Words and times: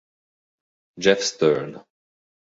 Jeff 0.99 1.21
Stern 1.21 1.77